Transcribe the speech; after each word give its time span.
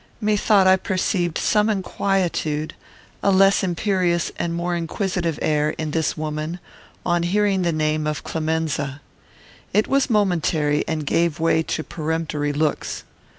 Methought 0.19 0.65
I 0.65 0.77
perceived 0.77 1.37
some 1.37 1.69
inquietude, 1.69 2.73
a 3.21 3.29
less 3.29 3.61
imperious 3.63 4.31
and 4.39 4.51
more 4.55 4.75
inquisitive 4.75 5.37
air, 5.43 5.75
in 5.77 5.91
this 5.91 6.17
woman, 6.17 6.59
on 7.05 7.21
hearing 7.21 7.61
the 7.61 7.71
name 7.71 8.07
of 8.07 8.23
Clemenza. 8.23 8.99
It 9.75 9.87
was 9.87 10.09
momentary, 10.09 10.83
and 10.87 11.05
gave 11.05 11.39
way 11.39 11.61
to 11.61 11.83
peremptory 11.83 12.51
looks. 12.51 13.03